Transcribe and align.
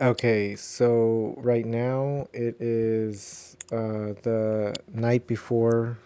Okay, 0.00 0.54
so 0.54 1.34
right 1.38 1.66
now 1.66 2.28
it 2.32 2.54
is 2.60 3.56
uh, 3.72 4.14
the 4.22 4.72
night 4.94 5.26
before 5.26 5.98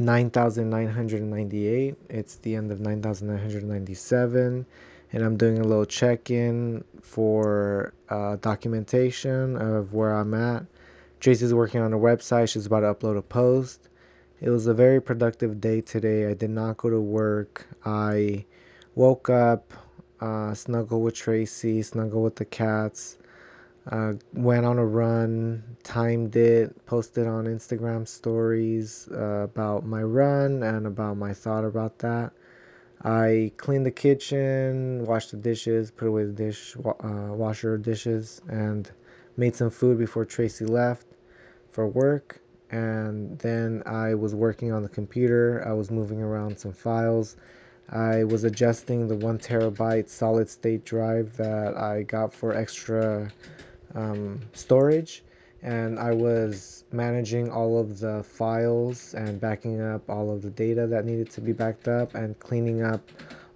9,998. 0.00 1.94
It's 2.08 2.34
the 2.38 2.56
end 2.56 2.72
of 2.72 2.80
9,997, 2.80 4.66
and 5.12 5.24
I'm 5.24 5.36
doing 5.36 5.58
a 5.60 5.62
little 5.62 5.84
check 5.84 6.32
in 6.32 6.82
for 7.00 7.94
uh, 8.08 8.34
documentation 8.40 9.56
of 9.56 9.92
where 9.92 10.12
I'm 10.12 10.34
at. 10.34 10.64
Tracie's 11.20 11.54
working 11.54 11.80
on 11.80 11.92
a 11.92 11.98
website, 11.98 12.48
she's 12.48 12.66
about 12.66 12.80
to 12.80 12.92
upload 12.92 13.16
a 13.16 13.22
post. 13.22 13.88
It 14.40 14.50
was 14.50 14.66
a 14.66 14.74
very 14.74 15.00
productive 15.00 15.60
day 15.60 15.80
today. 15.80 16.26
I 16.26 16.34
did 16.34 16.50
not 16.50 16.76
go 16.76 16.90
to 16.90 17.00
work. 17.00 17.68
I 17.84 18.46
woke 18.96 19.30
up, 19.30 19.72
uh, 20.22 20.54
snuggle 20.54 21.02
with 21.02 21.14
Tracie, 21.14 21.82
snuggle 21.82 22.22
with 22.22 22.36
the 22.36 22.44
cats, 22.44 23.18
uh, 23.90 24.12
went 24.32 24.64
on 24.64 24.78
a 24.78 24.86
run, 24.86 25.64
timed 25.82 26.36
it, 26.36 26.86
posted 26.86 27.26
on 27.26 27.46
Instagram 27.46 28.06
stories 28.06 29.08
uh, 29.12 29.42
about 29.42 29.84
my 29.84 30.02
run 30.02 30.62
and 30.62 30.86
about 30.86 31.16
my 31.16 31.34
thought 31.34 31.64
about 31.64 31.98
that. 31.98 32.32
I 33.02 33.50
cleaned 33.56 33.84
the 33.84 33.90
kitchen, 33.90 35.04
washed 35.04 35.32
the 35.32 35.36
dishes, 35.36 35.90
put 35.90 36.06
away 36.06 36.24
the 36.24 36.32
dish 36.32 36.76
uh, 36.76 37.32
washer 37.32 37.76
dishes, 37.76 38.40
and 38.48 38.88
made 39.36 39.56
some 39.56 39.70
food 39.70 39.98
before 39.98 40.24
Tracie 40.24 40.66
left 40.66 41.06
for 41.72 41.88
work. 41.88 42.38
And 42.70 43.36
then 43.40 43.82
I 43.86 44.14
was 44.14 44.36
working 44.36 44.72
on 44.72 44.84
the 44.84 44.88
computer. 44.88 45.64
I 45.66 45.72
was 45.72 45.90
moving 45.90 46.22
around 46.22 46.58
some 46.58 46.72
files. 46.72 47.36
I 47.90 48.24
was 48.24 48.44
adjusting 48.44 49.08
the 49.08 49.16
one 49.16 49.38
terabyte 49.38 50.08
solid 50.08 50.48
state 50.48 50.84
drive 50.84 51.36
that 51.36 51.76
I 51.76 52.02
got 52.04 52.32
for 52.32 52.54
extra 52.54 53.30
um, 53.94 54.40
storage 54.52 55.22
and 55.62 55.98
I 55.98 56.12
was 56.12 56.84
managing 56.92 57.50
all 57.50 57.78
of 57.78 58.00
the 58.00 58.22
files 58.24 59.14
and 59.14 59.40
backing 59.40 59.80
up 59.80 60.08
all 60.10 60.30
of 60.30 60.42
the 60.42 60.50
data 60.50 60.86
that 60.88 61.04
needed 61.04 61.30
to 61.30 61.40
be 61.40 61.52
backed 61.52 61.86
up 61.88 62.14
and 62.14 62.38
cleaning 62.40 62.82
up 62.82 63.00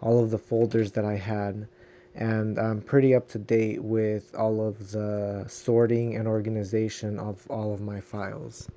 all 0.00 0.22
of 0.22 0.30
the 0.30 0.38
folders 0.38 0.92
that 0.92 1.04
I 1.04 1.16
had. 1.16 1.66
And 2.14 2.58
I'm 2.58 2.80
pretty 2.80 3.14
up 3.14 3.28
to 3.30 3.38
date 3.38 3.82
with 3.82 4.34
all 4.36 4.66
of 4.66 4.92
the 4.92 5.44
sorting 5.48 6.16
and 6.16 6.28
organization 6.28 7.18
of 7.18 7.44
all 7.50 7.74
of 7.74 7.80
my 7.80 8.00
files. 8.00 8.68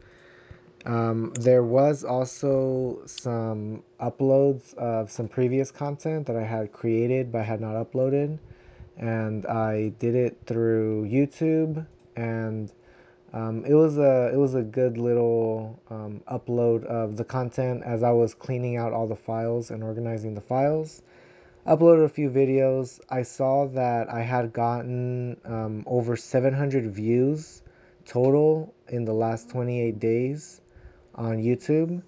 Um, 0.86 1.34
there 1.34 1.64
was 1.64 2.04
also 2.04 3.02
some 3.06 3.84
uploads 4.00 4.74
of 4.76 5.12
some 5.12 5.28
previous 5.28 5.72
content 5.72 6.26
that 6.28 6.38
I 6.38 6.44
had 6.44 6.72
created 6.72 7.32
but 7.32 7.46
had 7.46 7.60
not 7.60 7.76
uploaded 7.76 8.40
and 9.00 9.46
I 9.46 9.94
did 9.98 10.14
it 10.14 10.38
through 10.46 11.08
YouTube, 11.08 11.86
and 12.18 12.72
um, 13.32 13.64
it 13.66 13.74
was 13.74 13.98
a 13.98 14.30
it 14.34 14.38
was 14.38 14.56
a 14.56 14.62
good 14.62 14.98
little 14.98 15.80
um, 15.90 16.22
upload 16.30 16.84
of 16.84 17.16
the 17.16 17.24
content 17.24 17.84
as 17.86 18.04
I 18.04 18.12
was 18.12 18.34
cleaning 18.34 18.76
out 18.76 18.92
all 18.92 19.08
the 19.08 19.16
files 19.16 19.72
and 19.72 19.84
organizing 19.84 20.36
the 20.36 20.42
files. 20.42 21.02
Uploaded 21.66 22.04
a 22.06 22.10
few 22.10 22.30
videos. 22.30 23.00
I 23.10 23.24
saw 23.24 23.68
that 23.68 24.12
I 24.12 24.22
had 24.22 24.52
gotten 24.54 25.38
um, 25.46 25.84
over 25.88 26.18
700 26.18 26.92
views 26.92 27.62
total 28.06 28.74
in 28.90 29.06
the 29.06 29.14
last 29.14 29.50
28 29.50 30.00
days 30.00 30.62
on 31.20 31.38
YouTube 31.38 32.02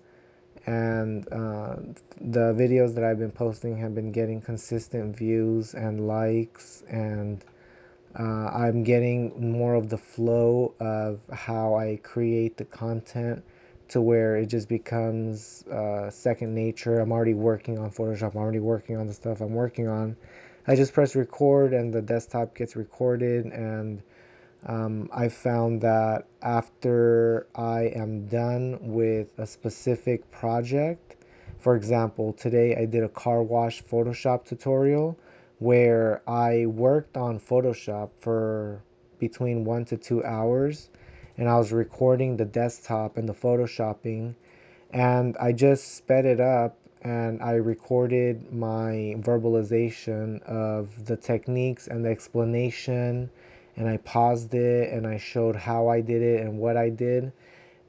and 0.65 1.27
uh, 1.31 1.75
the 2.19 2.53
videos 2.53 2.95
that 2.95 3.03
I've 3.03 3.19
been 3.19 3.31
posting 3.31 3.77
have 3.77 3.93
been 3.93 4.11
getting 4.11 4.41
consistent 4.41 5.17
views 5.17 5.73
and 5.73 6.07
likes 6.07 6.83
and 6.87 7.43
uh, 8.17 8.23
I'm 8.23 8.83
getting 8.83 9.53
more 9.53 9.73
of 9.75 9.89
the 9.89 9.97
flow 9.97 10.73
of 10.79 11.19
how 11.31 11.75
I 11.75 11.99
create 12.03 12.57
the 12.57 12.65
content 12.65 13.43
to 13.89 14.01
where 14.01 14.37
it 14.37 14.47
just 14.47 14.69
becomes 14.69 15.65
uh, 15.67 16.09
second 16.09 16.53
nature. 16.53 16.99
I'm 16.99 17.11
already 17.11 17.33
working 17.33 17.79
on 17.79 17.91
Photoshop. 17.91 18.35
I'm 18.35 18.41
already 18.41 18.59
working 18.59 18.97
on 18.97 19.07
the 19.07 19.13
stuff 19.13 19.41
I'm 19.41 19.53
working 19.53 19.87
on. 19.87 20.15
I 20.67 20.75
just 20.75 20.93
press 20.93 21.15
record 21.15 21.73
and 21.73 21.93
the 21.93 22.01
desktop 22.01 22.55
gets 22.55 22.75
recorded 22.75 23.45
and 23.45 24.01
um, 24.65 25.09
I 25.11 25.29
found 25.29 25.81
that 25.81 26.25
after 26.41 27.47
I 27.55 27.91
am 27.95 28.27
done 28.27 28.77
with 28.81 29.37
a 29.37 29.47
specific 29.47 30.29
project, 30.31 31.15
for 31.59 31.75
example, 31.75 32.33
today 32.33 32.75
I 32.75 32.85
did 32.85 33.03
a 33.03 33.09
car 33.09 33.43
wash 33.43 33.83
Photoshop 33.83 34.45
tutorial 34.45 35.17
where 35.59 36.21
I 36.27 36.65
worked 36.65 37.17
on 37.17 37.39
Photoshop 37.39 38.09
for 38.19 38.81
between 39.19 39.63
one 39.63 39.85
to 39.85 39.97
two 39.97 40.23
hours 40.23 40.89
and 41.37 41.47
I 41.47 41.57
was 41.57 41.71
recording 41.71 42.37
the 42.37 42.45
desktop 42.45 43.17
and 43.17 43.29
the 43.29 43.33
photoshopping 43.33 44.33
and 44.91 45.37
I 45.37 45.51
just 45.53 45.95
sped 45.95 46.25
it 46.25 46.39
up 46.39 46.77
and 47.03 47.41
I 47.41 47.53
recorded 47.53 48.51
my 48.51 49.15
verbalization 49.19 50.41
of 50.43 51.05
the 51.05 51.15
techniques 51.15 51.87
and 51.87 52.05
the 52.05 52.09
explanation 52.09 53.29
and 53.75 53.87
I 53.87 53.97
paused 53.97 54.53
it 54.53 54.91
and 54.93 55.07
I 55.07 55.17
showed 55.17 55.55
how 55.55 55.87
I 55.87 56.01
did 56.01 56.21
it 56.21 56.41
and 56.41 56.57
what 56.57 56.77
I 56.77 56.89
did. 56.89 57.31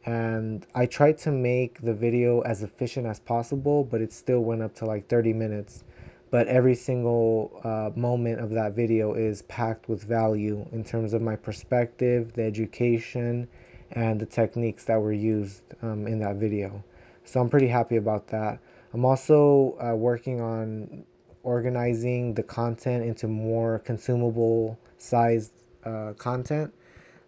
And 0.04 0.66
I 0.75 0.87
tried 0.87 1.19
to 1.19 1.31
make 1.31 1.81
the 1.81 1.94
video 1.94 2.41
as 2.41 2.62
efficient 2.62 3.06
as 3.06 3.20
possible, 3.20 3.84
but 3.84 4.00
it 4.00 4.12
still 4.12 4.41
went 4.41 4.62
up 4.62 4.75
to 4.76 4.87
like 4.87 5.09
30 5.09 5.32
minutes. 5.32 5.84
But 6.31 6.48
every 6.48 6.75
single 6.75 7.60
uh, 7.62 7.91
moment 7.98 8.41
of 8.41 8.50
that 8.50 8.75
video 8.75 9.15
is 9.15 9.43
packed 9.43 9.88
with 9.88 10.03
value 10.03 10.66
in 10.72 10.82
terms 10.82 11.12
of 11.12 11.22
my 11.22 11.37
perspective, 11.37 12.32
the 12.32 12.43
education, 12.43 13.47
and 13.93 14.19
the 14.19 14.26
techniques 14.26 14.84
that 14.84 15.00
were 15.00 15.12
used 15.12 15.62
um, 15.82 16.06
in 16.06 16.19
that 16.20 16.37
video. 16.37 16.82
So 17.25 17.41
I'm 17.41 17.50
pretty 17.50 17.69
happy 17.69 17.97
about 17.97 18.26
that. 18.28 18.59
I'm 18.94 19.04
also 19.04 19.76
uh, 19.81 19.94
working 19.94 20.41
on 20.41 21.04
organizing 21.43 22.34
the 22.34 22.43
content 22.43 23.04
into 23.04 23.26
more 23.26 23.81
consumable 23.81 24.78
sized 24.99 25.53
uh, 25.84 26.12
content. 26.19 26.72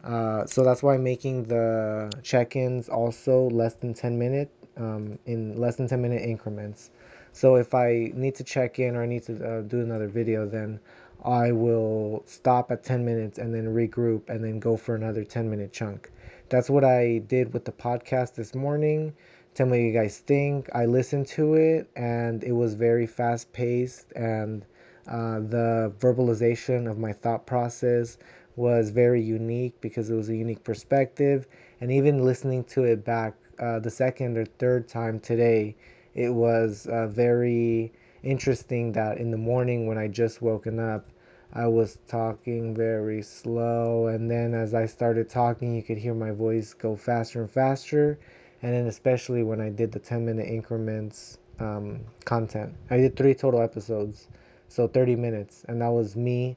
Uh, 0.02 0.44
so 0.46 0.62
that's 0.62 0.82
why 0.82 0.96
making 0.96 1.44
the 1.44 2.12
check-ins 2.22 2.88
also 2.88 3.48
less 3.50 3.74
than 3.74 3.94
10 3.94 4.18
minute 4.18 4.50
um, 4.76 5.18
in 5.26 5.56
less 5.56 5.76
than 5.76 5.88
10 5.88 6.00
minute 6.00 6.22
increments. 6.22 6.90
So 7.32 7.56
if 7.56 7.74
I 7.74 8.12
need 8.14 8.34
to 8.36 8.44
check 8.44 8.78
in 8.78 8.96
or 8.96 9.02
I 9.02 9.06
need 9.06 9.22
to 9.24 9.34
uh, 9.34 9.62
do 9.62 9.80
another 9.80 10.06
video, 10.06 10.46
then 10.46 10.78
I 11.24 11.52
will 11.52 12.22
stop 12.26 12.70
at 12.70 12.84
10 12.84 13.04
minutes 13.04 13.38
and 13.38 13.54
then 13.54 13.66
regroup 13.66 14.28
and 14.28 14.44
then 14.44 14.58
go 14.58 14.76
for 14.76 14.94
another 14.94 15.24
10 15.24 15.48
minute 15.48 15.72
chunk. 15.72 16.10
That's 16.50 16.68
what 16.68 16.84
I 16.84 17.18
did 17.26 17.52
with 17.54 17.64
the 17.64 17.72
podcast 17.72 18.34
this 18.34 18.54
morning. 18.54 19.14
Tell 19.54 19.66
me 19.66 19.78
what 19.78 19.86
you 19.86 19.92
guys 19.92 20.18
think. 20.18 20.68
I 20.74 20.84
listened 20.84 21.26
to 21.28 21.54
it 21.54 21.88
and 21.96 22.44
it 22.44 22.52
was 22.52 22.74
very 22.74 23.06
fast 23.06 23.52
paced 23.52 24.12
and 24.12 24.64
uh, 25.08 25.40
the 25.40 25.92
verbalization 25.98 26.90
of 26.90 26.98
my 26.98 27.12
thought 27.12 27.46
process 27.46 28.18
was 28.56 28.90
very 28.90 29.20
unique 29.20 29.80
because 29.80 30.10
it 30.10 30.14
was 30.14 30.28
a 30.28 30.36
unique 30.36 30.62
perspective. 30.64 31.46
And 31.80 31.90
even 31.90 32.24
listening 32.24 32.64
to 32.64 32.84
it 32.84 33.04
back 33.04 33.34
uh, 33.58 33.78
the 33.78 33.90
second 33.90 34.36
or 34.36 34.44
third 34.44 34.88
time 34.88 35.20
today, 35.20 35.76
it 36.14 36.32
was 36.32 36.86
uh, 36.86 37.08
very 37.08 37.92
interesting 38.22 38.92
that 38.92 39.18
in 39.18 39.30
the 39.30 39.36
morning 39.36 39.86
when 39.86 39.98
I 39.98 40.08
just 40.08 40.42
woken 40.42 40.78
up, 40.78 41.06
I 41.52 41.66
was 41.66 41.98
talking 42.08 42.74
very 42.74 43.22
slow. 43.22 44.08
And 44.08 44.30
then 44.30 44.54
as 44.54 44.74
I 44.74 44.86
started 44.86 45.28
talking, 45.28 45.74
you 45.74 45.82
could 45.82 45.98
hear 45.98 46.14
my 46.14 46.32
voice 46.32 46.74
go 46.74 46.96
faster 46.96 47.40
and 47.42 47.50
faster. 47.50 48.18
And 48.62 48.72
then, 48.72 48.86
especially 48.86 49.42
when 49.42 49.60
I 49.60 49.68
did 49.68 49.92
the 49.92 49.98
10 49.98 50.24
minute 50.24 50.48
increments 50.48 51.38
um, 51.60 52.00
content, 52.24 52.72
I 52.90 52.96
did 52.96 53.14
three 53.14 53.34
total 53.34 53.60
episodes, 53.60 54.28
so 54.68 54.88
30 54.88 55.16
minutes. 55.16 55.64
And 55.68 55.82
that 55.82 55.92
was 55.92 56.16
me 56.16 56.56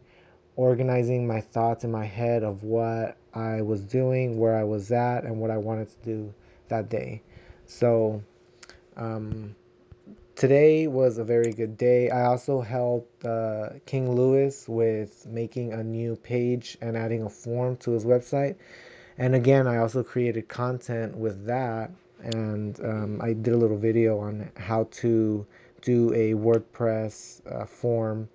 organizing 0.57 1.25
my 1.25 1.39
thoughts 1.39 1.85
in 1.85 1.91
my 1.91 2.03
head 2.03 2.43
of 2.43 2.63
what 2.63 3.15
I 3.33 3.61
was 3.61 3.81
doing, 3.81 4.37
where 4.37 4.57
I 4.57 4.63
was 4.63 4.91
at, 4.91 5.23
and 5.23 5.39
what 5.39 5.51
I 5.51 5.57
wanted 5.57 5.89
to 5.89 5.97
do 6.03 6.33
that 6.67 6.89
day. 6.89 7.21
So, 7.67 8.23
um, 8.97 9.55
today 10.35 10.87
was 10.87 11.19
a 11.19 11.23
very 11.23 11.53
good 11.53 11.77
day. 11.77 12.09
I 12.09 12.25
also 12.25 12.59
helped 12.59 13.23
uh, 13.23 13.69
King 13.85 14.15
Louis 14.15 14.67
with 14.67 15.27
making 15.27 15.73
a 15.73 15.83
new 15.83 16.15
page 16.15 16.77
and 16.81 16.97
adding 16.97 17.23
a 17.23 17.29
form 17.29 17.77
to 17.77 17.91
his 17.91 18.03
website. 18.03 18.55
And 19.19 19.35
again, 19.35 19.67
I 19.67 19.77
also 19.77 20.03
created 20.03 20.47
content 20.47 21.15
with 21.15 21.45
that. 21.45 21.91
And 22.19 22.79
um, 22.83 23.21
I 23.21 23.33
did 23.33 23.53
a 23.53 23.57
little 23.57 23.77
video 23.77 24.19
on 24.19 24.49
how 24.57 24.87
to 24.91 25.45
do 25.81 26.11
a 26.13 26.33
WordPress 26.33 27.41
uh, 27.51 27.65
form 27.65 28.27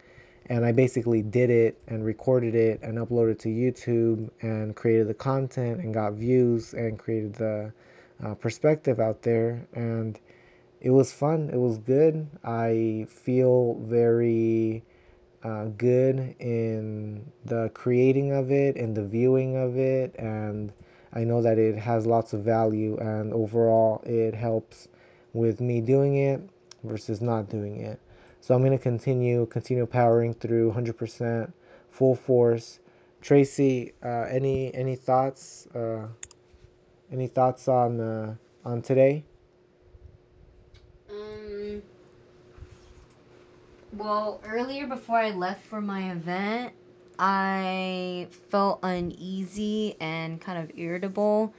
and 0.47 0.65
I 0.65 0.73
basically 0.73 1.23
did 1.23 1.51
it 1.51 1.79
and 1.89 2.05
recorded 2.05 2.55
it 2.55 2.83
and 2.83 2.99
uploaded 2.99 3.39
to 3.41 3.49
YouTube 3.49 4.31
and 4.41 4.75
created 4.75 5.09
the 5.09 5.15
content 5.15 5.81
and 5.81 5.95
got 5.95 6.15
views 6.15 6.75
and 6.75 6.99
created 6.99 7.35
the 7.35 7.73
uh, 8.25 8.35
perspective 8.35 9.01
out 9.01 9.23
there. 9.23 9.67
And 9.75 10.19
it 10.81 10.91
was 10.91 11.13
fun. 11.13 11.51
It 11.53 11.59
was 11.59 11.79
good. 11.79 12.27
I 12.45 13.07
feel 13.09 13.75
very 13.83 14.83
uh, 15.45 15.67
good 15.77 16.35
in 16.41 17.25
the 17.45 17.71
creating 17.75 18.33
of 18.33 18.51
it 18.51 18.77
and 18.77 18.97
the 18.97 19.05
viewing 19.05 19.57
of 19.57 19.77
it. 19.77 20.15
And 20.19 20.73
I 21.13 21.25
know 21.25 21.41
that 21.43 21.59
it 21.59 21.79
has 21.79 22.05
lots 22.05 22.33
of 22.33 22.43
value. 22.43 22.97
And 22.99 23.33
overall 23.33 24.03
it 24.05 24.35
helps 24.35 24.89
with 25.35 25.61
me 25.61 25.81
doing 25.81 26.17
it 26.17 26.41
versus 26.83 27.21
not 27.21 27.49
doing 27.49 27.81
it. 27.81 28.01
So 28.43 28.57
I'm 28.57 28.61
going 28.61 28.77
to 28.77 28.83
continue 28.83 29.47
continue 29.47 29.87
powering 29.87 30.35
through 30.35 30.73
100% 30.73 31.53
full 31.91 32.17
force. 32.17 32.81
Tracie, 33.21 33.93
uh, 34.05 34.27
any 34.29 34.75
any 34.75 34.97
thoughts 34.97 35.69
uh, 35.77 36.09
any 37.13 37.29
thoughts 37.29 37.69
on 37.69 38.01
uh, 38.01 38.35
on 38.65 38.83
today? 38.83 39.23
Um 41.09 41.83
well, 43.93 44.41
earlier 44.45 44.89
before 44.89 45.19
I 45.19 45.31
left 45.31 45.65
for 45.65 45.81
my 45.81 46.11
event, 46.11 46.73
I 47.21 48.27
felt 48.51 48.81
uneasy 48.83 49.95
and 50.01 50.41
kind 50.41 50.59
of 50.59 50.77
irritable. 50.77 51.55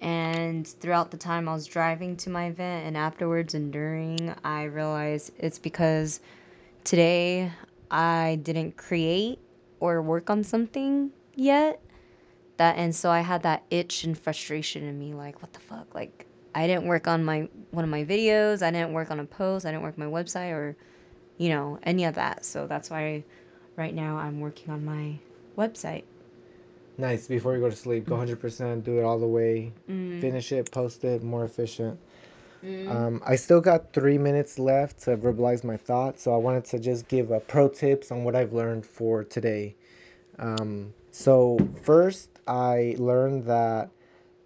And 0.00 0.66
throughout 0.66 1.10
the 1.10 1.16
time 1.16 1.48
I 1.48 1.54
was 1.54 1.66
driving 1.66 2.16
to 2.18 2.30
my 2.30 2.46
event 2.46 2.86
and 2.86 2.96
afterwards 2.96 3.54
and 3.54 3.72
during, 3.72 4.34
I 4.44 4.64
realized 4.64 5.32
it's 5.38 5.58
because 5.58 6.20
today 6.84 7.52
I 7.90 8.38
didn't 8.42 8.76
create 8.76 9.38
or 9.80 10.02
work 10.02 10.30
on 10.30 10.44
something 10.44 11.10
yet. 11.34 11.80
That 12.58 12.76
and 12.76 12.94
so 12.94 13.10
I 13.10 13.20
had 13.20 13.42
that 13.42 13.64
itch 13.70 14.04
and 14.04 14.18
frustration 14.18 14.82
in 14.82 14.98
me 14.98 15.12
like 15.12 15.42
what 15.42 15.52
the 15.52 15.60
fuck? 15.60 15.94
Like 15.94 16.26
I 16.54 16.66
didn't 16.66 16.86
work 16.86 17.06
on 17.06 17.22
my 17.22 17.48
one 17.70 17.84
of 17.84 17.90
my 17.90 18.04
videos, 18.04 18.62
I 18.62 18.70
didn't 18.70 18.94
work 18.94 19.10
on 19.10 19.20
a 19.20 19.24
post, 19.24 19.66
I 19.66 19.72
didn't 19.72 19.82
work 19.82 19.98
my 19.98 20.06
website 20.06 20.52
or 20.52 20.76
you 21.38 21.50
know, 21.50 21.78
any 21.82 22.04
of 22.04 22.14
that. 22.14 22.44
So 22.44 22.66
that's 22.66 22.88
why 22.88 23.24
right 23.76 23.94
now 23.94 24.16
I'm 24.16 24.40
working 24.40 24.72
on 24.72 24.84
my 24.84 25.18
website. 25.56 26.04
Nice. 26.98 27.26
Before 27.26 27.54
you 27.54 27.60
go 27.60 27.68
to 27.68 27.76
sleep, 27.76 28.06
go 28.06 28.16
100%, 28.16 28.82
do 28.82 28.98
it 28.98 29.02
all 29.04 29.18
the 29.18 29.26
way, 29.26 29.72
Mm. 29.88 30.20
finish 30.20 30.52
it, 30.52 30.70
post 30.70 31.04
it, 31.04 31.22
more 31.22 31.44
efficient. 31.44 31.98
Mm. 32.64 32.90
Um, 32.90 33.22
I 33.24 33.36
still 33.36 33.60
got 33.60 33.92
three 33.92 34.18
minutes 34.18 34.58
left 34.58 35.02
to 35.02 35.16
verbalize 35.16 35.62
my 35.62 35.76
thoughts, 35.76 36.22
so 36.22 36.32
I 36.32 36.38
wanted 36.38 36.64
to 36.66 36.78
just 36.78 37.06
give 37.08 37.30
a 37.30 37.40
pro 37.40 37.68
tips 37.68 38.10
on 38.10 38.24
what 38.24 38.34
I've 38.34 38.52
learned 38.52 38.86
for 38.86 39.24
today. 39.24 39.76
Um, 40.38 40.92
so 41.10 41.58
first, 41.82 42.30
I 42.46 42.96
learned 42.98 43.44
that 43.44 43.90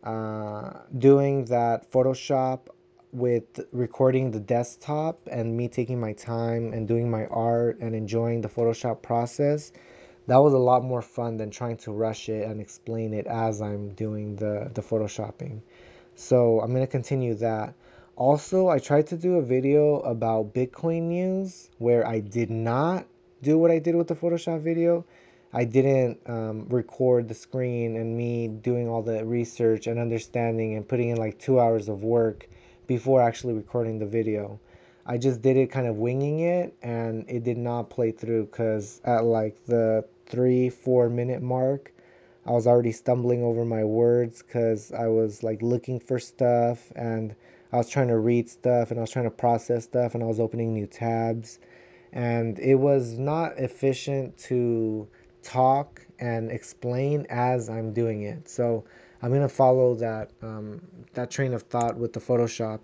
uh, 0.03 0.73
doing 0.99 1.45
that 1.47 1.91
Photoshop 1.91 2.69
with 3.13 3.61
recording 3.73 4.31
the 4.31 4.41
desktop 4.41 5.21
and 5.31 5.57
me 5.57 5.69
taking 5.69 6.01
my 6.01 6.13
time 6.13 6.73
and 6.73 6.87
doing 6.87 7.11
my 7.11 7.27
art 7.27 7.79
and 7.81 7.95
enjoying 7.95 8.41
the 8.41 8.49
Photoshop 8.49 9.03
process, 9.03 9.73
that 10.31 10.37
was 10.37 10.53
a 10.53 10.59
lot 10.59 10.85
more 10.85 11.03
fun 11.03 11.39
than 11.39 11.51
trying 11.51 11.77
to 11.77 11.91
rush 11.91 12.29
it 12.29 12.47
and 12.47 12.61
explain 12.61 13.13
it 13.13 13.27
as 13.27 13.61
I'm 13.61 13.95
doing 13.95 14.37
the, 14.37 14.71
the 14.73 14.81
Photoshopping. 14.81 15.61
So 16.15 16.61
I'm 16.61 16.71
going 16.71 16.87
to 16.87 16.91
continue 16.91 17.35
that. 17.35 17.75
Also, 18.15 18.69
I 18.69 18.79
tried 18.79 19.09
to 19.09 19.17
do 19.17 19.39
a 19.39 19.43
video 19.43 19.97
about 19.97 20.55
Bitcoin 20.55 21.09
news 21.09 21.69
where 21.79 22.07
I 22.07 22.21
did 22.21 22.49
not 22.49 23.07
do 23.43 23.59
what 23.59 23.73
I 23.73 23.81
did 23.81 23.97
with 23.97 24.07
the 24.07 24.15
Photoshop 24.15 24.61
video. 24.61 25.05
I 25.53 25.65
didn't 25.65 26.21
um, 26.27 26.69
record 26.69 27.27
the 27.27 27.35
screen 27.35 27.97
and 27.97 28.17
me 28.17 28.47
doing 28.47 28.89
all 28.89 29.03
the 29.03 29.25
research 29.25 29.89
and 29.89 29.99
understanding 29.99 30.77
and 30.77 30.87
putting 30.87 31.09
in 31.09 31.17
like 31.17 31.41
two 31.41 31.59
hours 31.59 31.89
of 31.89 32.05
work 32.05 32.49
before 32.87 33.21
actually 33.21 33.55
recording 33.55 33.99
the 33.99 34.07
video. 34.07 34.61
I 35.05 35.19
just 35.19 35.43
did 35.43 35.57
it 35.57 35.73
kind 35.73 35.89
of 35.89 35.97
winging 35.97 36.39
it 36.39 36.77
and 36.83 37.25
it 37.29 37.43
did 37.43 37.59
not 37.59 37.91
play 37.91 38.13
through 38.13 38.45
because 38.45 39.01
at 39.05 39.25
like 39.25 39.57
the 39.67 40.05
three, 40.31 40.71
four 40.71 41.09
minute 41.09 41.43
mark, 41.43 41.93
I 42.47 42.53
was 42.53 42.67
already 42.67 42.93
stumbling 42.93 43.43
over 43.43 43.65
my 43.65 43.85
words 43.85 44.43
because 44.43 44.93
I 44.93 45.09
was 45.09 45.43
like 45.43 45.61
looking 45.61 46.01
for 46.01 46.19
stuff 46.19 46.91
and 46.97 47.35
I 47.73 47.77
was 47.77 47.91
trying 47.91 48.09
to 48.09 48.19
read 48.19 48.49
stuff 48.49 48.91
and 48.91 48.99
I 48.99 49.03
was 49.03 49.11
trying 49.11 49.27
to 49.27 49.31
process 49.31 49.85
stuff 49.85 50.15
and 50.15 50.23
I 50.23 50.27
was 50.27 50.41
opening 50.41 50.73
new 50.73 50.87
tabs. 50.87 51.59
And 52.13 52.59
it 52.59 52.75
was 52.75 53.19
not 53.19 53.59
efficient 53.59 54.37
to 54.49 55.07
talk 55.43 56.05
and 56.19 56.51
explain 56.51 57.27
as 57.29 57.69
I'm 57.69 57.93
doing 57.93 58.23
it. 58.23 58.49
So 58.49 58.85
I'm 59.23 59.33
gonna 59.33 59.49
follow 59.49 59.95
that 59.97 60.31
um, 60.43 60.81
that 61.13 61.31
train 61.31 61.53
of 61.53 61.63
thought 61.63 61.97
with 61.97 62.13
the 62.13 62.21
Photoshop 62.21 62.81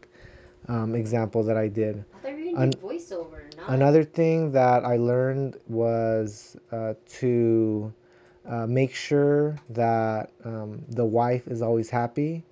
um, 0.68 0.94
example 0.94 1.42
that 1.44 1.56
I 1.56 1.68
did. 1.68 2.04
I 2.24 2.32
An- 2.56 2.72
voiceover, 2.74 3.56
not 3.56 3.68
Another 3.68 4.04
thing 4.04 4.52
that 4.52 4.84
I 4.84 4.96
learned 4.96 5.58
was 5.66 6.56
uh, 6.72 6.94
to 7.20 7.92
uh, 8.48 8.66
make 8.66 8.94
sure 8.94 9.56
that 9.70 10.30
um, 10.44 10.84
the 10.88 11.04
wife 11.04 11.48
is 11.48 11.62
always 11.62 11.90
happy, 11.90 12.44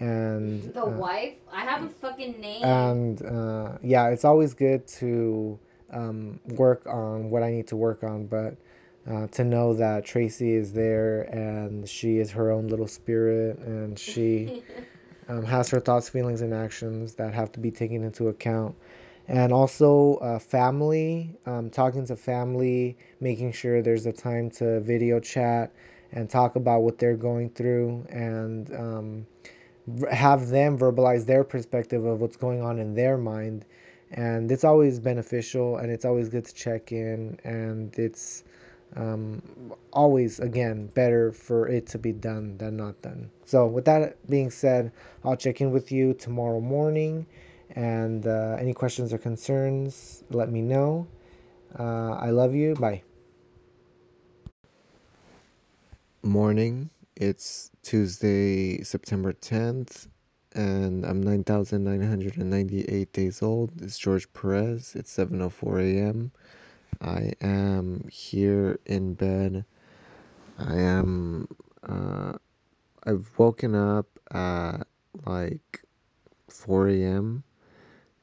and 0.00 0.62
the 0.74 0.84
uh, 0.84 0.90
wife. 0.90 1.34
I 1.52 1.60
have 1.60 1.82
a 1.84 1.88
fucking 1.88 2.40
name. 2.40 2.64
and 2.64 3.22
uh, 3.22 3.78
yeah, 3.82 4.08
it's 4.08 4.24
always 4.24 4.54
good 4.54 4.86
to 4.98 5.58
um, 5.92 6.40
work 6.46 6.86
on 6.86 7.30
what 7.30 7.42
I 7.42 7.50
need 7.50 7.66
to 7.68 7.76
work 7.76 8.02
on, 8.02 8.26
but 8.26 8.56
uh, 9.08 9.26
to 9.28 9.44
know 9.44 9.74
that 9.74 10.04
Tracie 10.04 10.54
is 10.54 10.72
there 10.72 11.22
and 11.22 11.88
she 11.88 12.18
is 12.18 12.30
her 12.32 12.50
own 12.50 12.68
little 12.68 12.88
spirit 12.88 13.58
and 13.58 13.98
she 13.98 14.62
um, 15.28 15.44
has 15.44 15.70
her 15.70 15.80
thoughts, 15.80 16.08
feelings, 16.08 16.40
and 16.40 16.52
actions 16.52 17.14
that 17.14 17.32
have 17.34 17.52
to 17.52 17.60
be 17.60 17.70
taken 17.70 18.02
into 18.02 18.28
account. 18.28 18.74
And 19.28 19.52
also, 19.52 20.16
uh, 20.16 20.38
family, 20.38 21.36
um, 21.46 21.70
talking 21.70 22.06
to 22.06 22.16
family, 22.16 22.96
making 23.20 23.52
sure 23.52 23.82
there's 23.82 24.06
a 24.06 24.12
time 24.12 24.50
to 24.50 24.80
video 24.80 25.18
chat 25.18 25.72
and 26.12 26.30
talk 26.30 26.56
about 26.56 26.82
what 26.82 26.98
they're 26.98 27.16
going 27.16 27.50
through 27.50 28.06
and 28.08 28.72
um, 28.74 29.26
have 30.10 30.48
them 30.48 30.78
verbalize 30.78 31.26
their 31.26 31.44
perspective 31.44 32.04
of 32.04 32.20
what's 32.20 32.36
going 32.36 32.62
on 32.62 32.78
in 32.78 32.94
their 32.94 33.18
mind. 33.18 33.64
And 34.12 34.50
it's 34.52 34.64
always 34.64 35.00
beneficial 35.00 35.78
and 35.78 35.90
it's 35.90 36.04
always 36.04 36.28
good 36.28 36.44
to 36.44 36.54
check 36.54 36.92
in. 36.92 37.38
And 37.42 37.96
it's 37.98 38.44
um, 38.94 39.42
always, 39.92 40.38
again, 40.38 40.86
better 40.94 41.32
for 41.32 41.68
it 41.68 41.86
to 41.88 41.98
be 41.98 42.12
done 42.12 42.56
than 42.58 42.76
not 42.76 43.00
done. 43.02 43.30
So, 43.44 43.66
with 43.66 43.84
that 43.86 44.24
being 44.30 44.50
said, 44.50 44.92
I'll 45.24 45.36
check 45.36 45.60
in 45.60 45.72
with 45.72 45.90
you 45.90 46.14
tomorrow 46.14 46.60
morning. 46.60 47.26
And 47.74 48.26
uh, 48.26 48.56
any 48.58 48.72
questions 48.72 49.12
or 49.12 49.18
concerns, 49.18 50.24
let 50.30 50.50
me 50.50 50.62
know. 50.62 51.06
Uh, 51.78 52.12
I 52.12 52.30
love 52.30 52.54
you. 52.54 52.74
Bye. 52.74 53.02
Morning. 56.22 56.90
It's 57.16 57.70
Tuesday, 57.82 58.82
September 58.82 59.32
10th, 59.32 60.08
and 60.54 61.04
I'm 61.06 61.22
9,998 61.22 63.12
days 63.12 63.42
old. 63.42 63.72
It's 63.80 63.98
George 63.98 64.30
Perez. 64.34 64.94
It's 64.94 65.16
7:04 65.16 65.80
a.m. 65.80 66.32
I 67.00 67.32
am 67.40 68.06
here 68.10 68.78
in 68.86 69.14
bed. 69.14 69.64
I 70.58 70.76
am. 70.76 71.48
Uh, 71.82 72.34
I've 73.04 73.30
woken 73.38 73.74
up 73.74 74.06
at 74.32 74.86
like 75.24 75.82
4 76.48 76.88
a.m. 76.88 77.44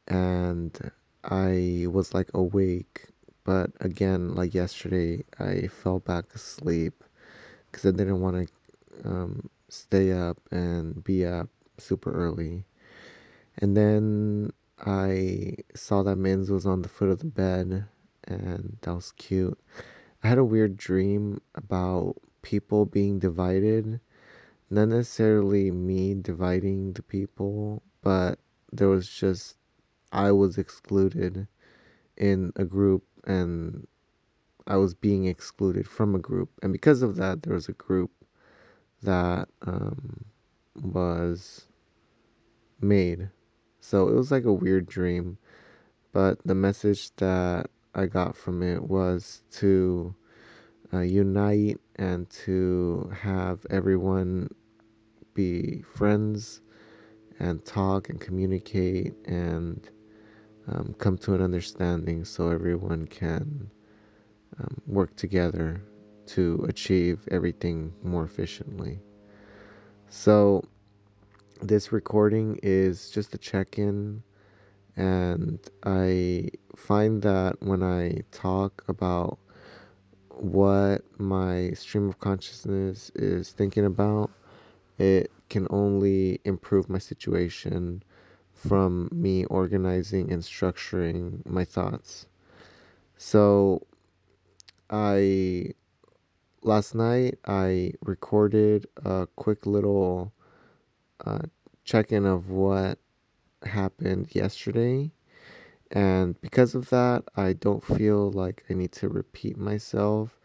and 0.08 0.92
I 1.24 1.86
was 1.90 2.14
like 2.14 2.30
awake, 2.34 3.08
but 3.44 3.72
again, 3.80 4.36
like 4.36 4.54
yesterday, 4.54 5.24
I 5.40 5.68
fell 5.68 6.00
back 6.00 6.26
asleep 6.34 7.04
because 7.72 7.86
I 7.86 7.92
didn't 7.92 8.22
want 8.22 8.48
to 8.48 9.10
um, 9.10 9.50
stay 9.70 10.12
up 10.12 10.38
and 10.52 11.04
be 11.04 11.26
up 11.26 11.50
super 11.78 12.12
early. 12.12 12.66
And 13.58 13.76
then 13.76 14.52
I 14.80 15.56
saw 15.76 16.04
that 16.04 16.18
Minz 16.18 16.50
was 16.50 16.66
on 16.66 16.82
the 16.82 16.90
foot 16.90 17.10
of 17.10 17.20
the 17.20 17.26
bed, 17.26 17.86
and 18.26 18.78
that 18.82 18.94
was 18.94 19.12
cute. 19.14 19.58
I 20.24 20.28
had 20.28 20.38
a 20.38 20.44
weird 20.44 20.78
dream 20.78 21.42
about 21.56 22.16
people 22.42 22.86
being 22.86 23.20
divided. 23.20 24.00
Not 24.70 24.90
necessarily 24.90 25.72
me 25.72 26.16
dividing 26.16 26.94
the 26.94 27.04
people, 27.04 27.84
but 28.02 28.40
there 28.72 28.90
was 28.90 29.08
just, 29.08 29.56
I 30.14 30.32
was 30.32 30.58
excluded 30.60 31.48
in 32.18 32.54
a 32.56 32.64
group 32.64 33.04
and 33.26 33.88
I 34.68 34.78
was 34.78 34.94
being 34.94 35.26
excluded 35.26 35.88
from 35.88 36.14
a 36.16 36.20
group. 36.20 36.52
And 36.62 36.72
because 36.72 37.02
of 37.02 37.16
that, 37.18 37.42
there 37.42 37.56
was 37.56 37.68
a 37.68 37.74
group 37.74 38.12
that 39.02 39.50
um, 39.64 40.24
was 40.76 41.66
made. 42.80 43.30
So 43.82 44.08
it 44.08 44.14
was 44.14 44.32
like 44.32 44.46
a 44.46 44.54
weird 44.54 44.86
dream. 44.86 45.38
But 46.12 46.38
the 46.46 46.56
message 46.56 47.14
that 47.16 47.70
I 47.96 48.06
got 48.06 48.38
from 48.38 48.62
it 48.62 48.84
was 48.84 49.42
to 49.54 50.16
uh, 50.94 51.00
unite 51.00 51.80
and 51.96 52.30
to 52.30 53.12
have 53.20 53.66
everyone 53.72 54.54
be 55.34 55.82
friends 55.82 56.62
and 57.40 57.66
talk 57.66 58.10
and 58.10 58.22
communicate 58.22 59.16
and 59.26 59.90
um, 60.68 60.96
come 60.98 61.18
to 61.20 61.34
an 61.34 61.42
understanding 61.42 62.24
so 62.26 62.50
everyone 62.50 63.06
can 63.08 63.70
um, 64.60 64.82
work 64.88 65.16
together 65.16 65.82
to 66.26 66.66
achieve 66.70 67.28
everything 67.32 67.94
more 68.04 68.24
efficiently. 68.24 69.00
So, 70.10 70.64
this 71.62 71.92
recording 71.92 72.60
is 72.62 73.10
just 73.10 73.34
a 73.34 73.38
check 73.38 73.78
in, 73.78 74.24
and 74.96 75.60
I 75.84 76.50
find 76.76 77.22
that 77.24 77.62
when 77.62 77.84
I 77.84 78.22
talk 78.32 78.84
about 78.88 79.40
what 80.30 81.04
my 81.20 81.72
stream 81.72 82.10
of 82.10 82.20
consciousness 82.20 83.12
is 83.16 83.52
thinking 83.52 83.86
about, 83.86 84.32
it 84.98 85.32
can 85.50 85.68
only 85.70 86.40
improve 86.46 86.90
my 86.90 87.00
situation 87.00 88.04
from 88.68 89.10
me 89.12 89.46
organizing 89.46 90.32
and 90.32 90.42
structuring 90.42 91.46
my 91.46 91.66
thoughts. 91.66 92.26
So, 93.18 93.86
I 94.90 95.74
last 96.62 96.96
night 96.96 97.40
I 97.46 97.94
recorded 98.02 98.88
a 99.04 99.28
quick 99.36 99.66
little 99.66 100.32
uh, 101.26 101.40
check 101.84 102.12
in 102.12 102.26
of 102.26 102.50
what 102.50 103.00
happened 103.64 104.28
yesterday. 104.34 105.12
And 105.92 106.40
because 106.42 106.76
of 106.76 106.90
that, 106.90 107.24
I 107.36 107.54
don't 107.54 107.84
feel 107.84 108.32
like 108.32 108.64
I 108.70 108.74
need 108.74 108.92
to 108.94 109.10
repeat 109.10 109.58
myself 109.58 110.40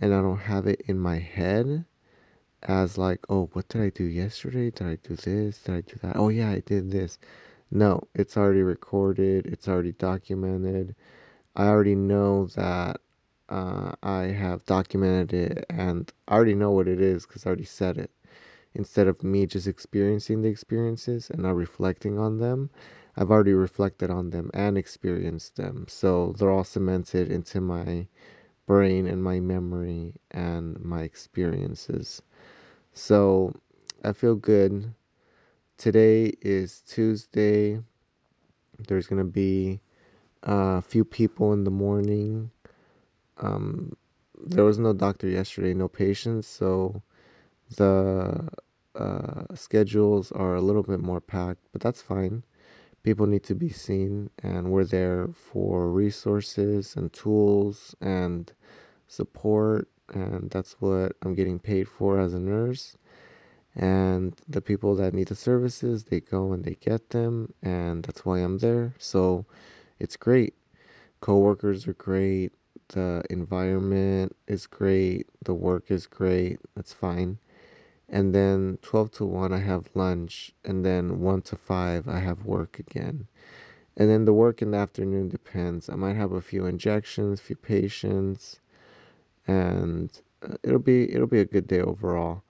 and 0.00 0.14
I 0.14 0.20
don't 0.20 0.38
have 0.38 0.66
it 0.66 0.82
in 0.86 0.98
my 0.98 1.18
head 1.18 1.84
as 2.62 2.98
like, 2.98 3.20
oh, 3.28 3.48
what 3.52 3.68
did 3.68 3.80
I 3.82 3.88
do 3.90 4.04
yesterday? 4.04 4.70
Did 4.70 4.86
I 4.86 4.98
do 5.08 5.16
this? 5.16 5.58
Did 5.58 5.74
I 5.74 5.80
do 5.80 5.96
that? 6.02 6.16
Oh, 6.16 6.28
yeah, 6.28 6.50
I 6.50 6.60
did 6.60 6.90
this. 6.90 7.18
No, 7.72 8.06
it's 8.14 8.36
already 8.36 8.62
recorded, 8.62 9.46
it's 9.46 9.66
already 9.68 9.92
documented. 9.92 10.94
I 11.56 11.68
already 11.68 11.94
know 11.96 12.46
that 12.56 13.00
uh, 13.48 13.92
I 14.02 14.24
have 14.24 14.64
documented 14.66 15.34
it 15.34 15.66
and 15.70 16.12
I 16.28 16.34
already 16.36 16.54
know 16.54 16.70
what 16.70 16.88
it 16.88 17.00
is 17.00 17.26
because 17.26 17.46
I 17.46 17.48
already 17.48 17.64
said 17.64 17.98
it. 17.98 18.10
Instead 18.74 19.08
of 19.08 19.22
me 19.24 19.46
just 19.46 19.66
experiencing 19.66 20.42
the 20.42 20.48
experiences 20.48 21.30
and 21.30 21.42
not 21.42 21.56
reflecting 21.56 22.18
on 22.18 22.38
them, 22.38 22.70
I've 23.16 23.30
already 23.30 23.54
reflected 23.54 24.10
on 24.10 24.30
them 24.30 24.50
and 24.54 24.78
experienced 24.78 25.56
them. 25.56 25.86
So 25.88 26.34
they're 26.38 26.50
all 26.50 26.64
cemented 26.64 27.30
into 27.30 27.60
my 27.60 28.06
brain 28.66 29.06
and 29.06 29.22
my 29.22 29.40
memory 29.40 30.14
and 30.30 30.80
my 30.84 31.02
experiences. 31.02 32.22
So 32.94 33.54
I 34.04 34.12
feel 34.12 34.36
good. 34.36 34.94
Today 35.80 36.34
is 36.42 36.82
Tuesday. 36.82 37.80
There's 38.86 39.06
going 39.06 39.24
to 39.24 39.32
be 39.32 39.80
a 40.42 40.82
few 40.82 41.06
people 41.06 41.54
in 41.54 41.64
the 41.64 41.70
morning. 41.70 42.50
Um, 43.38 43.96
there 44.44 44.66
was 44.66 44.78
no 44.78 44.92
doctor 44.92 45.26
yesterday, 45.26 45.72
no 45.72 45.88
patients, 45.88 46.46
so 46.46 47.00
the 47.78 48.46
uh, 48.94 49.44
schedules 49.54 50.32
are 50.32 50.56
a 50.56 50.60
little 50.60 50.82
bit 50.82 51.00
more 51.00 51.18
packed, 51.18 51.64
but 51.72 51.80
that's 51.80 52.02
fine. 52.02 52.44
People 53.02 53.24
need 53.26 53.44
to 53.44 53.54
be 53.54 53.70
seen, 53.70 54.28
and 54.42 54.70
we're 54.70 54.84
there 54.84 55.28
for 55.32 55.88
resources 55.88 56.94
and 56.96 57.10
tools 57.14 57.94
and 58.02 58.52
support, 59.08 59.88
and 60.12 60.50
that's 60.50 60.76
what 60.80 61.16
I'm 61.22 61.34
getting 61.34 61.58
paid 61.58 61.88
for 61.88 62.20
as 62.20 62.34
a 62.34 62.38
nurse. 62.38 62.98
And 63.76 64.34
the 64.48 64.60
people 64.60 64.94
that 64.96 65.14
need 65.14 65.28
the 65.28 65.34
services, 65.34 66.04
they 66.04 66.20
go 66.20 66.52
and 66.52 66.64
they 66.64 66.74
get 66.74 67.10
them, 67.10 67.52
and 67.62 68.02
that's 68.02 68.24
why 68.24 68.38
I'm 68.38 68.58
there. 68.58 68.94
So 68.98 69.46
it's 69.98 70.16
great. 70.16 70.54
Coworkers 71.20 71.86
are 71.86 71.94
great. 71.94 72.52
The 72.88 73.22
environment 73.30 74.34
is 74.48 74.66
great. 74.66 75.28
The 75.44 75.54
work 75.54 75.90
is 75.90 76.06
great. 76.06 76.58
That's 76.74 76.92
fine. 76.92 77.38
And 78.08 78.34
then 78.34 78.78
12 78.82 79.12
to 79.12 79.24
1, 79.24 79.52
I 79.52 79.58
have 79.58 79.88
lunch. 79.94 80.52
And 80.64 80.84
then 80.84 81.20
1 81.20 81.42
to 81.42 81.56
5, 81.56 82.08
I 82.08 82.18
have 82.18 82.44
work 82.44 82.80
again. 82.80 83.28
And 83.96 84.08
then 84.08 84.24
the 84.24 84.32
work 84.32 84.62
in 84.62 84.70
the 84.70 84.78
afternoon 84.78 85.28
depends. 85.28 85.88
I 85.88 85.94
might 85.94 86.16
have 86.16 86.32
a 86.32 86.40
few 86.40 86.66
injections, 86.66 87.38
a 87.38 87.42
few 87.42 87.56
patients, 87.56 88.60
and 89.46 90.10
uh, 90.42 90.54
it'll 90.62 90.78
be 90.78 91.12
it'll 91.12 91.26
be 91.26 91.40
a 91.40 91.44
good 91.44 91.66
day 91.66 91.80
overall. 91.80 92.42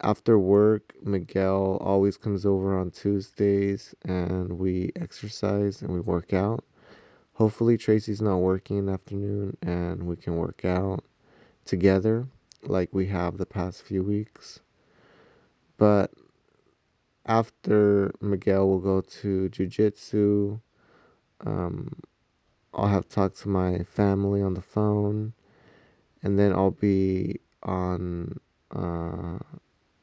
After 0.00 0.38
work, 0.38 0.94
Miguel 1.02 1.78
always 1.80 2.16
comes 2.16 2.46
over 2.46 2.78
on 2.78 2.90
Tuesdays 2.90 3.94
and 4.04 4.58
we 4.58 4.92
exercise 4.96 5.82
and 5.82 5.90
we 5.90 6.00
work 6.00 6.32
out. 6.32 6.64
Hopefully 7.32 7.76
Tracie's 7.76 8.22
not 8.22 8.38
working 8.38 8.78
in 8.78 8.86
the 8.86 8.92
afternoon 8.92 9.56
and 9.62 10.06
we 10.06 10.16
can 10.16 10.36
work 10.36 10.64
out 10.64 11.04
together 11.64 12.26
like 12.62 12.92
we 12.92 13.06
have 13.06 13.38
the 13.38 13.46
past 13.46 13.82
few 13.82 14.02
weeks. 14.02 14.60
But 15.76 16.12
after 17.26 18.12
Miguel 18.20 18.68
will 18.68 18.80
go 18.80 19.00
to 19.00 19.48
jujitsu, 19.50 20.60
um, 21.44 21.92
I'll 22.72 22.88
have 22.88 23.08
talked 23.08 23.38
to 23.40 23.48
my 23.48 23.84
family 23.84 24.42
on 24.42 24.54
the 24.54 24.62
phone, 24.62 25.32
and 26.22 26.38
then 26.38 26.52
I'll 26.52 26.70
be 26.70 27.40
on 27.62 28.38
uh, 28.70 29.38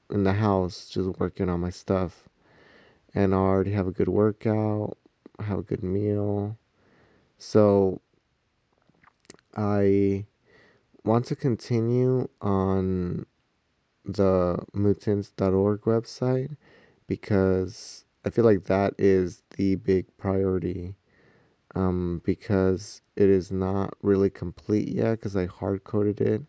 in 0.09 0.24
the 0.24 0.33
house 0.33 0.89
just 0.89 1.19
working 1.19 1.50
on 1.50 1.59
my 1.59 1.69
stuff. 1.69 2.27
And 3.13 3.33
I 3.33 3.38
already 3.38 3.71
have 3.71 3.88
a 3.88 3.91
good 3.91 4.09
workout, 4.09 4.97
have 5.39 5.59
a 5.59 5.63
good 5.63 5.83
meal. 5.83 6.57
So 7.38 8.01
I 9.55 10.25
want 11.03 11.25
to 11.27 11.35
continue 11.35 12.27
on 12.41 13.25
the 14.05 14.59
mootens.org 14.74 15.81
website 15.81 16.55
because 17.07 18.05
I 18.25 18.29
feel 18.29 18.45
like 18.45 18.65
that 18.65 18.93
is 18.97 19.43
the 19.57 19.75
big 19.75 20.05
priority 20.17 20.95
um, 21.75 22.21
because 22.24 23.01
it 23.15 23.29
is 23.29 23.51
not 23.51 23.93
really 24.01 24.29
complete 24.29 24.88
yet 24.88 25.12
because 25.12 25.35
I 25.35 25.45
hard 25.45 25.83
coded 25.83 26.21
it. 26.21 26.41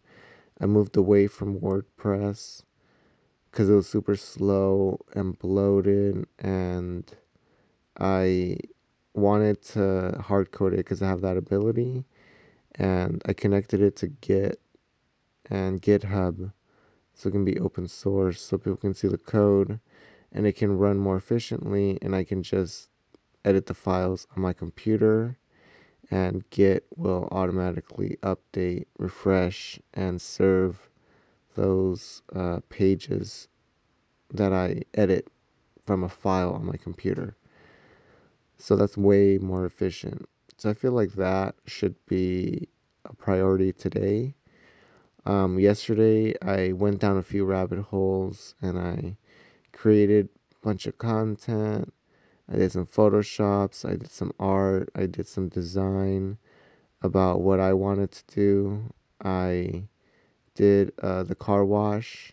I 0.61 0.67
moved 0.67 0.97
away 0.97 1.27
from 1.27 1.61
WordPress 1.61 2.63
because 3.57 3.71
it 3.71 3.75
was 3.75 3.89
super 3.89 4.15
slow 4.15 5.01
and 5.15 5.39
bloated 5.39 6.27
and 6.41 7.11
I 7.99 8.59
wanted 9.15 9.63
to 9.73 10.21
hard 10.23 10.53
code 10.53 10.75
it 10.75 10.85
because 10.85 11.01
I 11.01 11.09
have 11.09 11.23
that 11.23 11.39
ability 11.39 12.05
and 12.75 13.23
I 13.25 13.33
connected 13.33 13.81
it 13.81 13.97
to 13.97 14.09
Git 14.09 14.61
and 15.49 15.81
GitHub 15.81 16.53
so 17.15 17.29
it 17.31 17.33
can 17.33 17.47
be 17.47 17.59
open 17.59 17.89
source 17.89 18.43
so 18.43 18.59
people 18.59 18.77
can 18.77 18.93
see 18.93 19.09
the 19.09 19.17
code 19.17 19.81
and 20.33 20.47
it 20.47 20.57
can 20.57 20.77
run 20.77 20.99
more 20.99 21.17
efficiently 21.17 21.99
and 22.03 22.15
I 22.15 22.25
can 22.25 22.43
just 22.43 22.91
edit 23.47 23.65
the 23.65 23.73
files 23.73 24.27
on 24.37 24.43
my 24.43 24.53
computer 24.53 25.39
and 26.11 26.45
Git 26.51 26.85
will 26.95 27.27
automatically 27.33 28.19
update, 28.23 28.85
refresh, 28.99 29.81
and 29.95 30.21
serve 30.21 30.91
those 31.57 32.23
uh, 32.35 32.61
pages 32.69 33.49
that 34.33 34.53
I 34.53 34.83
edit 34.95 35.29
from 35.85 36.05
a 36.05 36.09
file 36.09 36.53
on 36.53 36.65
my 36.65 36.77
computer. 36.77 37.37
So 38.59 38.77
that's 38.77 38.97
way 38.97 39.39
more 39.39 39.67
efficient. 39.67 40.29
So 40.57 40.71
I 40.71 40.75
feel 40.75 40.93
like 40.93 41.13
that 41.15 41.57
should 41.67 41.97
be 42.07 42.69
a 43.05 43.15
priority 43.15 43.73
today 43.73 44.37
um, 45.27 45.59
yesterday, 45.59 46.35
I 46.41 46.71
went 46.71 47.01
down 47.01 47.19
a 47.19 47.23
few 47.23 47.45
rabbit 47.45 47.81
holes 47.81 48.55
and 48.63 48.79
I 48.79 49.17
created 49.73 50.29
a 50.53 50.65
bunch 50.65 50.87
of 50.87 50.99
content. 50.99 51.93
I 52.49 52.57
did 52.57 52.71
some 52.71 52.87
photoshops, 52.87 53.85
I 53.85 53.97
did 53.97 54.11
some 54.11 54.33
art, 54.39 54.89
I 54.95 55.07
did 55.07 55.27
some 55.27 55.49
design 55.49 56.39
about 57.03 57.41
what 57.41 57.59
I 57.59 57.73
wanted 57.73 58.13
to 58.13 58.25
do. 58.33 58.95
I 59.25 59.89
did 60.57 60.93
uh, 61.03 61.23
the 61.23 61.35
car 61.35 61.65
wash 61.65 62.33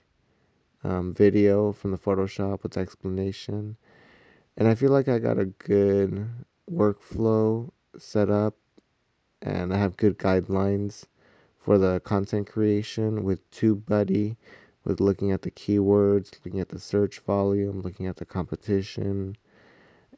um, 0.84 1.14
video 1.14 1.72
from 1.72 1.92
the 1.92 1.98
Photoshop 1.98 2.64
with 2.64 2.78
explanation. 2.78 3.78
And 4.58 4.68
I 4.68 4.76
feel 4.76 4.92
like 4.92 5.08
I 5.08 5.20
got 5.20 5.38
a 5.38 5.46
good 5.46 6.28
workflow 6.72 7.70
set 7.98 8.30
up 8.30 8.56
and 9.42 9.74
I 9.74 9.78
have 9.78 9.98
good 9.98 10.18
guidelines 10.18 11.06
for 11.60 11.78
the 11.78 12.00
content 12.02 12.48
creation 12.48 13.24
with 13.24 13.50
TubeBuddy, 13.52 14.36
with 14.86 15.00
looking 15.00 15.32
at 15.32 15.42
the 15.42 15.52
keywords, 15.52 16.32
looking 16.44 16.60
at 16.60 16.70
the 16.70 16.80
search 16.80 17.20
volume, 17.20 17.82
looking 17.82 18.08
at 18.08 18.18
the 18.18 18.26
competition. 18.26 19.36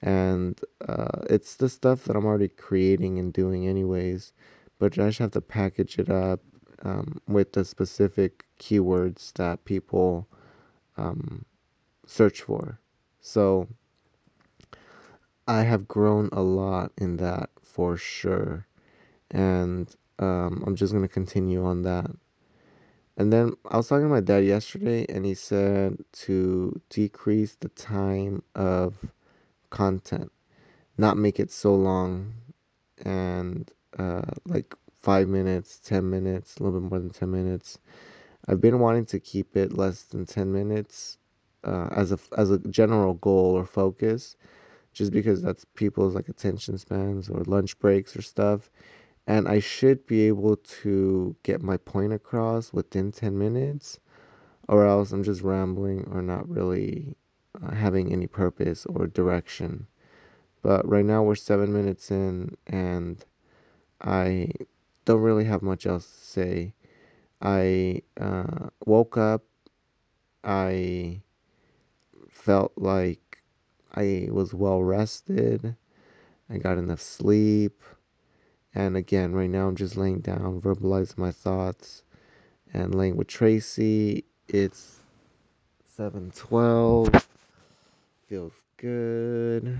And 0.02 0.60
uh, 0.88 1.22
it's 1.30 1.56
the 1.56 1.70
stuff 1.70 2.04
that 2.06 2.16
I'm 2.16 2.26
already 2.26 2.50
creating 2.50 3.20
and 3.20 3.34
doing, 3.34 3.68
anyways. 3.68 4.34
But 4.78 5.00
I 5.00 5.08
just 5.08 5.20
have 5.20 5.32
to 5.32 5.42
package 5.42 5.98
it 5.98 6.10
up 6.10 6.42
um, 6.84 7.22
with 7.28 7.54
the 7.54 7.66
specific 7.66 8.46
keywords 8.60 9.34
that 9.34 9.64
people 9.66 10.28
um, 10.98 11.46
search 12.06 12.42
for. 12.42 12.80
So 13.22 13.68
I 15.48 15.64
have 15.64 15.88
grown 15.88 16.30
a 16.32 16.42
lot 16.42 16.92
in 16.98 17.18
that 17.18 17.50
for 17.64 17.98
sure. 17.98 18.66
And 19.32 19.94
um, 20.20 20.64
I'm 20.66 20.76
just 20.76 20.94
gonna 20.94 21.08
continue 21.08 21.66
on 21.66 21.82
that. 21.84 22.10
And 23.18 23.32
then 23.32 23.54
I 23.70 23.78
was 23.78 23.88
talking 23.88 24.06
to 24.06 24.10
my 24.10 24.20
dad 24.20 24.44
yesterday, 24.44 25.06
and 25.08 25.26
he 25.26 25.36
said 25.36 25.98
to 26.26 26.80
decrease 26.90 27.56
the 27.56 27.70
time 27.70 28.44
of 28.56 28.94
content, 29.70 30.32
not 30.98 31.18
make 31.18 31.40
it 31.40 31.50
so 31.50 31.76
long, 31.76 32.34
and 33.04 33.72
uh, 33.98 34.32
like 34.46 34.76
five 35.06 35.28
minutes, 35.30 35.80
10 35.82 36.10
minutes, 36.10 36.58
a 36.58 36.64
little 36.64 36.80
bit 36.80 36.90
more 36.90 37.00
than 37.00 37.12
10 37.12 37.30
minutes. 37.30 37.78
I've 38.48 38.60
been 38.60 38.80
wanting 38.80 39.06
to 39.06 39.20
keep 39.20 39.56
it 39.56 39.78
less 39.78 40.02
than 40.02 40.26
10 40.26 40.52
minutes 40.52 41.20
uh, 41.64 41.90
as 41.92 42.12
a 42.12 42.18
as 42.38 42.50
a 42.50 42.58
general 42.58 43.14
goal 43.14 43.54
or 43.56 43.66
focus, 43.66 44.36
just 44.94 45.12
because 45.12 45.44
that's 45.44 45.64
people's 45.76 46.16
like 46.16 46.28
attention 46.28 46.80
spans 46.80 47.30
or 47.30 47.44
lunch 47.44 47.78
breaks 47.78 48.18
or 48.18 48.24
stuff. 48.24 48.72
And 49.28 49.48
I 49.48 49.60
should 49.60 50.08
be 50.08 50.22
able 50.24 50.58
to 50.82 51.36
get 51.44 51.62
my 51.62 51.78
point 51.78 52.14
across 52.14 52.74
within 52.74 53.12
10 53.12 53.38
minutes, 53.38 54.00
or 54.68 54.88
else 54.88 55.12
I'm 55.12 55.24
just 55.24 55.44
rambling 55.44 56.08
or 56.12 56.24
not 56.24 56.50
really 56.50 57.16
uh, 57.62 57.76
having 57.76 58.12
any 58.12 58.26
purpose 58.26 58.88
or 58.88 59.06
direction. 59.06 59.86
But 60.64 60.88
right 60.90 61.06
now 61.06 61.22
we're 61.22 61.36
seven 61.36 61.72
minutes 61.74 62.10
in, 62.10 62.58
and 62.66 63.24
I 64.02 64.50
don't 65.06 65.22
really 65.22 65.46
have 65.46 65.62
much 65.62 65.86
else 65.86 66.06
to 66.06 66.26
say. 66.26 66.74
I 67.42 68.02
uh, 68.20 68.70
woke 68.86 69.18
up. 69.18 69.44
I 70.44 71.22
felt 72.30 72.74
like 72.76 73.42
I 73.96 74.28
was 74.32 74.54
well 74.54 74.84
rested. 74.84 75.76
I 76.50 76.58
got 76.58 76.78
enough 76.78 77.02
sleep. 77.02 77.82
And 78.74 78.98
again, 78.98 79.34
right 79.34 79.50
now 79.50 79.68
I'm 79.68 79.76
just 79.76 79.96
laying 79.96 80.20
down, 80.20 80.60
verbalizing 80.62 81.18
my 81.18 81.32
thoughts, 81.32 82.04
and 82.74 82.94
laying 82.94 83.16
with 83.16 83.28
Tracie. 83.28 84.26
It's 84.48 85.00
7:12. 85.88 87.28
Feels 88.28 88.54
good. 88.78 89.80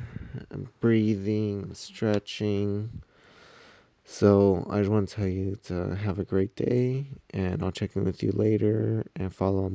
I'm 0.50 0.70
breathing, 0.80 1.74
stretching. 1.74 3.02
So 4.06 4.66
I 4.70 4.80
just 4.80 4.90
want 4.90 5.10
to 5.10 5.16
tell 5.16 5.28
you 5.28 5.58
to 5.66 5.96
have 5.96 6.18
a 6.20 6.24
great 6.24 6.56
day, 6.56 7.08
and 7.32 7.62
I'll 7.62 7.72
check 7.72 7.96
in 7.96 8.06
with 8.06 8.24
you 8.24 8.32
later. 8.32 9.06
And 9.16 9.34
follow 9.34 9.66
on 9.66 9.74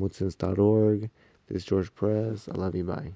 This 1.48 1.58
is 1.58 1.64
George 1.64 1.94
Perez. 1.94 2.48
I 2.48 2.56
love 2.56 2.74
you. 2.74 2.84
Bye. 2.84 3.12